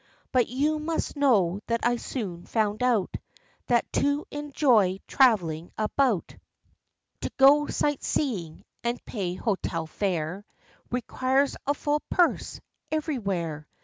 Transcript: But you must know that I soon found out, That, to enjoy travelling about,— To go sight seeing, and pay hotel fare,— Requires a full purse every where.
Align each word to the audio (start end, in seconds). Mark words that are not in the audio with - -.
But 0.31 0.47
you 0.47 0.79
must 0.79 1.15
know 1.15 1.59
that 1.67 1.81
I 1.83 1.97
soon 1.97 2.47
found 2.47 2.81
out, 2.81 3.17
That, 3.67 3.93
to 3.93 4.25
enjoy 4.31 4.99
travelling 5.05 5.71
about,— 5.77 6.35
To 7.21 7.31
go 7.37 7.67
sight 7.67 8.03
seeing, 8.03 8.63
and 8.83 9.05
pay 9.05 9.35
hotel 9.35 9.85
fare,— 9.85 10.43
Requires 10.91 11.55
a 11.67 11.75
full 11.75 11.99
purse 12.09 12.59
every 12.91 13.19
where. 13.19 13.67